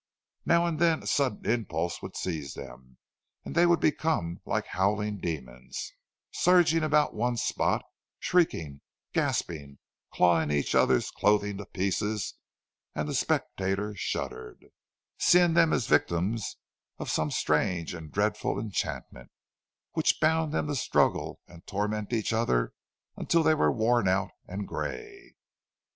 Now 0.47 0.65
and 0.65 0.79
then 0.79 1.03
a 1.03 1.05
sudden 1.05 1.45
impulse 1.47 2.01
would 2.01 2.15
seize 2.15 2.55
them, 2.55 2.97
and 3.45 3.53
they 3.53 3.67
would 3.67 3.79
become 3.79 4.41
like 4.47 4.65
howling 4.65 5.19
demons, 5.19 5.93
surging 6.31 6.81
about 6.81 7.13
one 7.13 7.37
spot, 7.37 7.85
shrieking, 8.17 8.81
gasping, 9.13 9.77
clawing 10.11 10.49
each 10.49 10.73
other's 10.73 11.11
clothing 11.11 11.57
to 11.57 11.67
pieces; 11.67 12.33
and 12.95 13.07
the 13.07 13.13
spectator 13.13 13.93
shuddered, 13.95 14.71
seeing 15.19 15.53
them 15.53 15.71
as 15.71 15.85
the 15.85 15.99
victims 15.99 16.57
of 16.97 17.11
some 17.11 17.29
strange 17.29 17.93
and 17.93 18.11
dreadful 18.11 18.59
enchantment, 18.59 19.29
which 19.91 20.19
bound 20.19 20.51
them 20.51 20.65
to 20.65 20.75
struggle 20.75 21.41
and 21.47 21.67
torment 21.67 22.11
each 22.11 22.33
other 22.33 22.73
until 23.15 23.43
they 23.43 23.53
were 23.53 23.71
worn 23.71 24.07
out 24.07 24.31
and 24.47 24.67
grey. 24.67 25.35